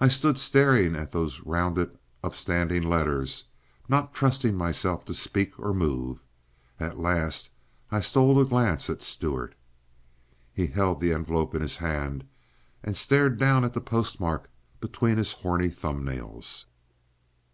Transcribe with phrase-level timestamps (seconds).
[0.00, 3.50] I stood staring at those rounded upstanding letters,
[3.90, 6.22] not trusting myself to speak or move.
[6.78, 7.50] At last
[7.90, 9.54] I stole a glance at Stuart.
[10.54, 12.26] He held the envelope in his hand,
[12.82, 14.48] and stared down at the postmark
[14.80, 16.64] between his horny thumbnails.